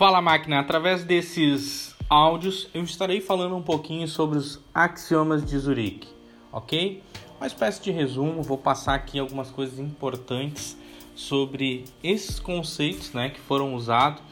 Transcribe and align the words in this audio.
Fala 0.00 0.22
máquina, 0.22 0.58
através 0.60 1.04
desses 1.04 1.94
áudios 2.08 2.70
eu 2.72 2.82
estarei 2.82 3.20
falando 3.20 3.54
um 3.54 3.60
pouquinho 3.60 4.08
sobre 4.08 4.38
os 4.38 4.58
axiomas 4.72 5.44
de 5.44 5.58
Zurique, 5.58 6.08
ok? 6.50 7.02
Uma 7.36 7.46
espécie 7.46 7.82
de 7.82 7.90
resumo, 7.90 8.42
vou 8.42 8.56
passar 8.56 8.94
aqui 8.94 9.18
algumas 9.18 9.50
coisas 9.50 9.78
importantes 9.78 10.74
sobre 11.14 11.84
esses 12.02 12.40
conceitos 12.40 13.12
né, 13.12 13.28
que 13.28 13.40
foram 13.40 13.74
usados 13.74 14.22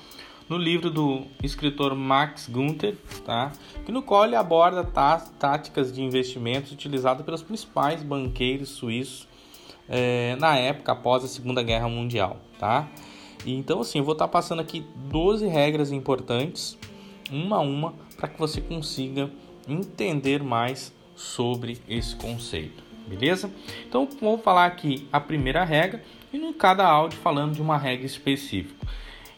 no 0.49 0.57
livro 0.57 0.91
do 0.91 1.27
escritor 1.43 1.95
Max 1.95 2.49
Gunther, 2.49 2.97
tá? 3.27 3.53
que 3.85 3.93
no 3.93 4.01
qual 4.01 4.25
ele 4.25 4.37
aborda 4.37 4.83
tá, 4.83 5.19
táticas 5.39 5.93
de 5.93 6.03
investimentos 6.03 6.73
utilizadas 6.73 7.27
pelos 7.27 7.43
principais 7.43 8.03
banqueiros 8.03 8.71
suíços 8.71 9.29
é, 9.87 10.35
na 10.37 10.57
época 10.57 10.93
após 10.93 11.23
a 11.25 11.29
Segunda 11.29 11.63
Guerra 11.63 11.91
Mundial. 11.91 12.39
Tá? 12.59 12.89
Então, 13.47 13.81
assim, 13.81 13.99
eu 13.99 14.05
vou 14.05 14.13
estar 14.13 14.29
passando 14.29 14.61
aqui 14.61 14.85
12 14.97 15.47
regras 15.47 15.93
importantes, 15.93 16.77
uma 17.31 17.57
a 17.57 17.61
uma, 17.61 17.95
para 18.17 18.29
que 18.29 18.39
você 18.39 18.61
consiga 18.61 19.31
entender 19.67 20.43
mais 20.43 20.93
sobre 21.15 21.79
esse 21.89 22.17
conceito, 22.17 22.83
beleza? 23.07 23.51
Então, 23.89 24.09
vou 24.21 24.39
falar 24.39 24.67
aqui 24.67 25.07
a 25.13 25.21
primeira 25.21 25.65
regra 25.65 26.03
e 26.33 26.37
em 26.37 26.53
cada 26.53 26.87
áudio 26.87 27.19
falando 27.19 27.55
de 27.55 27.63
uma 27.63 27.77
regra 27.77 28.07
específica. 28.07 28.87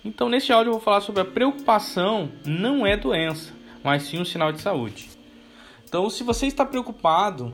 Então, 0.05 0.29
nesse 0.29 0.53
áudio 0.53 0.71
eu 0.71 0.75
vou 0.75 0.83
falar 0.83 1.01
sobre 1.01 1.21
a 1.23 1.25
preocupação 1.25 2.31
não 2.45 2.87
é 2.87 2.97
doença, 2.97 3.53
mas 3.83 4.05
sim 4.05 4.19
um 4.19 4.25
sinal 4.25 4.51
de 4.53 4.61
saúde. 4.61 5.11
Então, 5.85 6.09
se 6.09 6.23
você 6.23 6.47
está 6.47 6.65
preocupado, 6.65 7.53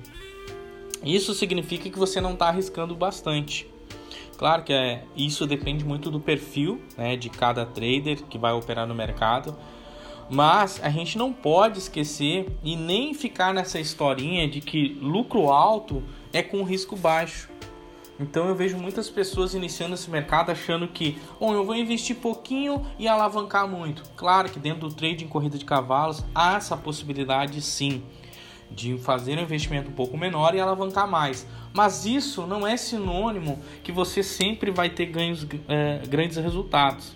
isso 1.02 1.34
significa 1.34 1.88
que 1.88 1.98
você 1.98 2.20
não 2.20 2.34
está 2.34 2.48
arriscando 2.48 2.94
bastante. 2.94 3.68
Claro 4.36 4.62
que 4.62 4.72
é, 4.72 5.04
isso 5.16 5.46
depende 5.46 5.84
muito 5.84 6.10
do 6.10 6.20
perfil 6.20 6.80
né, 6.96 7.16
de 7.16 7.30
cada 7.30 7.64
trader 7.64 8.22
que 8.24 8.38
vai 8.38 8.52
operar 8.52 8.86
no 8.86 8.94
mercado, 8.94 9.56
mas 10.28 10.80
a 10.82 10.90
gente 10.90 11.16
não 11.16 11.32
pode 11.32 11.78
esquecer 11.78 12.48
e 12.62 12.76
nem 12.76 13.14
ficar 13.14 13.54
nessa 13.54 13.78
historinha 13.78 14.46
de 14.48 14.60
que 14.60 14.98
lucro 15.00 15.50
alto 15.50 16.02
é 16.32 16.42
com 16.42 16.62
risco 16.62 16.96
baixo. 16.96 17.48
Então 18.18 18.48
eu 18.48 18.54
vejo 18.54 18.78
muitas 18.78 19.10
pessoas 19.10 19.54
iniciando 19.54 19.94
esse 19.94 20.10
mercado 20.10 20.50
achando 20.50 20.88
que, 20.88 21.18
bom, 21.38 21.54
eu 21.54 21.64
vou 21.64 21.74
investir 21.74 22.16
pouquinho 22.16 22.84
e 22.98 23.06
alavancar 23.06 23.68
muito. 23.68 24.02
Claro 24.16 24.50
que 24.50 24.58
dentro 24.58 24.88
do 24.88 24.94
trade 24.94 25.24
em 25.24 25.28
corrida 25.28 25.58
de 25.58 25.64
cavalos 25.64 26.24
há 26.34 26.56
essa 26.56 26.76
possibilidade 26.76 27.60
sim 27.60 28.02
de 28.70 28.96
fazer 28.98 29.38
um 29.38 29.42
investimento 29.42 29.88
um 29.88 29.92
pouco 29.92 30.16
menor 30.16 30.54
e 30.54 30.60
alavancar 30.60 31.08
mais. 31.08 31.46
Mas 31.72 32.06
isso 32.06 32.46
não 32.46 32.66
é 32.66 32.76
sinônimo 32.76 33.60
que 33.82 33.92
você 33.92 34.22
sempre 34.22 34.70
vai 34.70 34.90
ter 34.90 35.06
ganhos, 35.06 35.46
é, 35.68 36.02
grandes 36.08 36.36
resultados. 36.36 37.14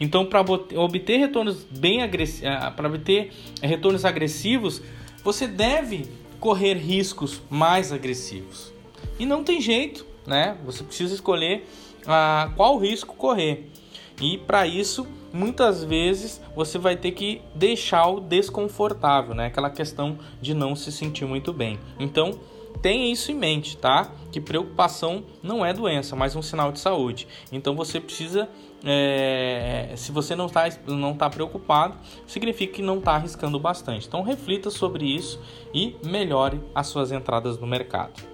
Então, 0.00 0.26
para 0.26 0.40
obter 0.40 1.18
retornos 1.18 1.64
bem 1.64 2.02
agressivos, 2.02 2.44
é, 2.44 2.70
para 2.70 2.88
obter 2.88 3.32
retornos 3.62 4.04
agressivos, 4.04 4.82
você 5.22 5.46
deve 5.46 6.08
correr 6.40 6.74
riscos 6.74 7.40
mais 7.48 7.92
agressivos. 7.92 8.72
E 9.18 9.26
não 9.26 9.44
tem 9.44 9.60
jeito, 9.60 10.06
né? 10.26 10.56
Você 10.64 10.84
precisa 10.84 11.14
escolher 11.14 11.66
ah, 12.06 12.50
qual 12.56 12.78
risco 12.78 13.14
correr. 13.16 13.70
E 14.20 14.38
para 14.38 14.66
isso, 14.66 15.06
muitas 15.32 15.82
vezes 15.82 16.40
você 16.54 16.78
vai 16.78 16.96
ter 16.96 17.12
que 17.12 17.42
deixar 17.54 18.06
o 18.06 18.20
desconfortável, 18.20 19.34
né? 19.34 19.46
Aquela 19.46 19.70
questão 19.70 20.18
de 20.40 20.54
não 20.54 20.76
se 20.76 20.92
sentir 20.92 21.24
muito 21.26 21.52
bem. 21.52 21.78
Então, 21.98 22.38
tenha 22.80 23.10
isso 23.10 23.32
em 23.32 23.34
mente, 23.34 23.76
tá? 23.76 24.10
Que 24.30 24.40
preocupação 24.40 25.24
não 25.42 25.64
é 25.64 25.72
doença, 25.72 26.14
mas 26.14 26.36
um 26.36 26.42
sinal 26.42 26.70
de 26.70 26.80
saúde. 26.80 27.26
Então 27.50 27.74
você 27.74 28.00
precisa, 28.00 28.48
é, 28.84 29.92
se 29.96 30.12
você 30.12 30.36
não 30.36 30.46
está 30.46 30.68
não 30.86 31.14
tá 31.14 31.30
preocupado, 31.30 31.96
significa 32.26 32.74
que 32.74 32.82
não 32.82 32.98
está 32.98 33.12
arriscando 33.12 33.58
bastante. 33.58 34.06
Então 34.06 34.22
reflita 34.22 34.70
sobre 34.70 35.04
isso 35.04 35.40
e 35.72 35.96
melhore 36.04 36.60
as 36.74 36.86
suas 36.88 37.10
entradas 37.10 37.58
no 37.58 37.66
mercado. 37.66 38.22